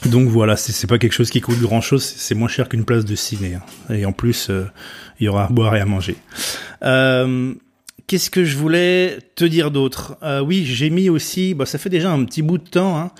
donc 0.06 0.28
voilà, 0.28 0.56
c'est 0.56 0.86
pas 0.86 0.98
quelque 0.98 1.12
chose 1.12 1.30
qui 1.30 1.40
coûte 1.40 1.60
grand 1.60 1.80
chose. 1.80 2.04
C'est 2.04 2.34
moins 2.34 2.48
cher 2.48 2.68
qu'une 2.68 2.84
place 2.84 3.04
de 3.04 3.14
ciné. 3.14 3.54
Hein. 3.54 3.94
Et 3.94 4.06
en 4.06 4.12
plus, 4.12 4.50
il 5.20 5.24
y 5.24 5.28
aura 5.28 5.46
à 5.46 5.48
boire 5.48 5.76
et 5.76 5.80
à 5.80 5.86
manger. 5.86 6.16
Qu'est-ce 8.06 8.30
que 8.30 8.44
je 8.44 8.56
voulais 8.56 9.18
te 9.34 9.44
dire 9.44 9.72
d'autre? 9.72 10.16
Oui, 10.44 10.64
j'ai 10.64 10.90
mis 10.90 11.08
aussi, 11.08 11.54
bah, 11.54 11.66
ça 11.66 11.78
fait 11.78 11.90
déjà 11.90 12.12
un 12.12 12.24
petit 12.24 12.42
bout 12.42 12.58
de 12.58 12.68
temps, 12.68 12.96
hein, 12.96 13.10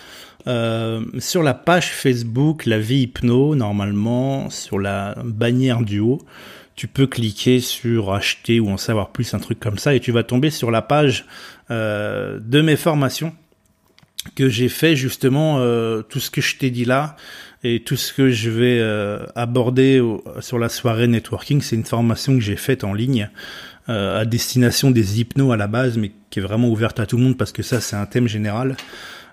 euh, 0.49 1.05
sur 1.19 1.43
la 1.43 1.55
page 1.55 1.91
Facebook 1.91 2.67
La 2.67 2.79
Vie 2.79 3.03
Hypno, 3.03 3.57
normalement, 3.57 4.49
sur 4.49 4.79
la 4.79 5.17
bannière 5.25 5.83
du 5.83 5.99
haut, 5.99 6.21
tu 6.77 6.89
peux 6.89 7.07
cliquer 7.07 7.61
sur 7.61 8.13
acheter 8.13 8.61
ou 8.61 8.69
en 8.69 8.77
savoir 8.77 9.11
plus, 9.11 9.33
un 9.35 9.39
truc 9.39 9.59
comme 9.59 9.79
ça, 9.79 9.95
et 9.95 10.01
tu 10.01 10.13
vas 10.13 10.23
tomber 10.23 10.51
sur 10.51 10.71
la 10.71 10.83
page 10.83 11.25
euh, 11.71 12.39
de 12.41 12.61
mes 12.61 12.77
formations 12.77 13.35
que 14.35 14.49
j'ai 14.49 14.69
fait 14.69 14.95
justement 14.95 15.59
euh, 15.61 16.03
tout 16.03 16.21
ce 16.21 16.31
que 16.31 16.41
je 16.41 16.57
t'ai 16.57 16.71
dit 16.71 16.85
là 16.85 17.17
et 17.65 17.83
tout 17.83 17.97
ce 17.97 18.13
que 18.13 18.29
je 18.29 18.51
vais 18.51 18.79
euh, 18.81 19.25
aborder 19.35 20.03
sur 20.41 20.59
la 20.59 20.69
soirée 20.69 21.07
networking, 21.07 21.63
c'est 21.63 21.77
une 21.77 21.85
formation 21.85 22.35
que 22.35 22.41
j'ai 22.41 22.57
faite 22.57 22.85
en 22.85 22.93
ligne 22.93 23.31
à 23.89 24.25
destination 24.25 24.91
des 24.91 25.21
hypnos 25.21 25.53
à 25.53 25.57
la 25.57 25.69
base, 25.69 25.97
mais 25.97 26.11
qui 26.31 26.41
est 26.41 26.43
vraiment 26.43 26.69
ouverte 26.69 26.99
à 26.99 27.07
tout 27.07 27.19
le 27.19 27.23
monde 27.23 27.39
parce 27.39 27.53
que 27.53 27.63
ça 27.63 27.81
c'est 27.81 27.95
un 27.95 28.05
thème 28.05 28.27
général. 28.27 28.77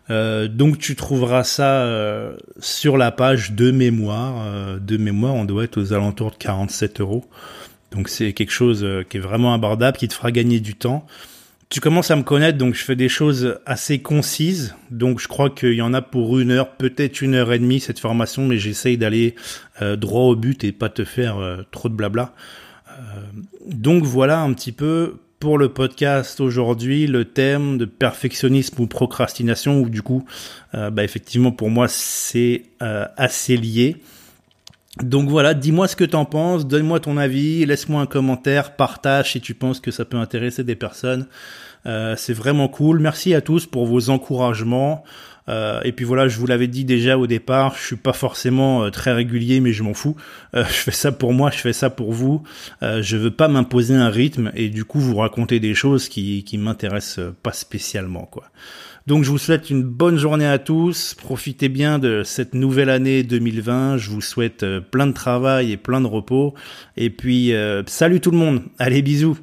Euh, 0.10 0.48
donc 0.48 0.79
tu 0.79 0.95
trouveras 0.95 1.43
ça 1.43 1.83
euh, 1.83 2.36
sur 2.60 2.98
la 2.98 3.12
page 3.12 3.53
de 3.53 3.72
mémoire. 3.72 4.36
Euh, 4.45 4.79
de 4.79 4.98
mémoire, 4.98 5.33
on 5.36 5.45
doit 5.45 5.63
être 5.63 5.79
aux 5.79 5.93
alentours 5.93 6.31
de 6.31 6.38
47 6.38 7.01
euros. 7.01 7.25
Donc 7.91 8.10
c'est 8.10 8.33
quelque 8.33 8.51
chose 8.51 8.86
qui 9.10 9.17
est 9.17 9.19
vraiment 9.19 9.53
abordable, 9.53 9.98
qui 9.98 10.07
te 10.07 10.13
fera 10.13 10.31
gagner 10.31 10.60
du 10.60 10.74
temps. 10.75 11.05
Tu 11.69 11.79
commences 11.79 12.12
à 12.12 12.15
me 12.15 12.24
connaître, 12.24 12.57
donc 12.57 12.75
je 12.75 12.83
fais 12.83 12.95
des 12.95 13.10
choses 13.10 13.60
assez 13.65 14.00
concises. 14.00 14.75
Donc 14.89 15.19
je 15.19 15.27
crois 15.27 15.50
qu'il 15.50 15.74
y 15.74 15.81
en 15.81 15.93
a 15.93 16.01
pour 16.01 16.39
une 16.39 16.51
heure, 16.51 16.72
peut-être 16.72 17.22
une 17.22 17.36
heure 17.36 17.53
et 17.53 17.60
demie 17.60 17.79
cette 17.79 18.00
formation, 18.00 18.48
mais 18.48 18.57
j'essaye 18.57 18.98
d'aller 18.98 19.36
droit 19.98 20.24
au 20.24 20.36
but 20.36 20.63
et 20.63 20.72
pas 20.72 20.89
te 20.89 21.03
faire 21.03 21.38
trop 21.72 21.88
de 21.89 21.93
blabla. 21.93 22.33
donc 23.67 24.03
voilà 24.03 24.41
un 24.41 24.53
petit 24.53 24.72
peu 24.72 25.17
pour 25.43 25.57
le 25.57 25.67
podcast 25.67 26.39
aujourd'hui 26.39 27.05
le 27.05 27.25
thème 27.25 27.77
de 27.77 27.83
perfectionnisme 27.83 28.81
ou 28.81 28.88
procrastination 28.88 29.81
où 29.81 29.89
du 29.89 30.01
coup 30.01 30.23
euh, 30.73 30.89
bah, 30.89 31.03
effectivement 31.03 31.51
pour 31.51 31.69
moi 31.69 31.89
c'est 31.89 32.63
euh, 32.81 33.05
assez 33.17 33.57
lié. 33.57 33.97
Donc 35.01 35.27
voilà, 35.27 35.53
dis-moi 35.53 35.89
ce 35.89 35.97
que 35.97 36.05
t'en 36.05 36.23
penses, 36.23 36.65
donne-moi 36.65 37.01
ton 37.01 37.17
avis, 37.17 37.65
laisse-moi 37.65 38.01
un 38.01 38.05
commentaire, 38.05 38.77
partage 38.77 39.33
si 39.33 39.41
tu 39.41 39.53
penses 39.53 39.81
que 39.81 39.91
ça 39.91 40.05
peut 40.05 40.15
intéresser 40.15 40.63
des 40.63 40.77
personnes. 40.77 41.27
Euh, 41.86 42.16
c'est 42.18 42.34
vraiment 42.34 42.68
cool. 42.68 43.00
Merci 43.00 43.34
à 43.34 43.42
tous 43.42 43.66
pour 43.66 43.86
vos 43.86 44.10
encouragements. 44.10 45.04
Euh, 45.50 45.82
et 45.84 45.92
puis 45.92 46.06
voilà, 46.06 46.28
je 46.28 46.38
vous 46.38 46.48
l'avais 46.48 46.68
dit 46.68 46.86
déjà 46.86 47.18
au 47.18 47.28
départ, 47.28 47.75
je 47.75 47.86
suis 47.86 47.96
pas 47.96 48.13
forcément 48.13 48.84
euh, 48.84 48.90
très 48.90 49.12
régulier, 49.12 49.60
mais 49.60 49.74
je 49.74 49.84
m'en 49.84 49.94
fous. 49.94 50.16
Euh, 50.56 50.63
je 50.68 50.74
fais 50.74 50.92
ça 50.92 51.12
pour 51.12 51.34
moi, 51.34 51.52
je 51.52 51.58
fais 51.58 51.74
ça 51.74 51.90
pour 51.90 52.13
vous. 52.13 52.44
je 52.82 53.18
veux 53.18 53.32
pas 53.32 53.48
m'imposer 53.48 53.96
un 53.96 54.10
rythme 54.10 54.52
et 54.56 54.70
du 54.70 54.86
coup 54.86 55.00
vous 55.00 55.18
raconter 55.18 55.60
des 55.60 55.74
choses 55.74 56.10
qui 56.10 56.44
qui 56.44 56.58
m'intéressent 56.58 57.34
pas 57.42 57.54
spécialement 57.54 58.25
quoi. 58.25 58.44
Donc 59.06 59.25
je 59.25 59.30
vous 59.30 59.38
souhaite 59.38 59.70
une 59.70 59.84
bonne 59.84 60.18
journée 60.18 60.48
à 60.48 60.60
tous. 60.60 61.13
Profitez 61.16 61.68
bien 61.68 62.00
de 62.00 62.24
cette 62.24 62.54
nouvelle 62.54 62.90
année 62.90 63.24
2020. 63.24 63.98
Je 63.98 64.10
vous 64.10 64.22
souhaite 64.22 64.66
plein 64.92 65.08
de 65.08 65.12
travail 65.12 65.74
et 65.74 65.78
plein 65.78 66.00
de 66.00 66.08
repos. 66.08 66.54
Et 66.96 67.10
puis 67.10 67.54
salut 67.86 68.22
tout 68.22 68.32
le 68.32 68.38
monde. 68.38 68.63
Allez 68.80 69.02
bisous. 69.02 69.38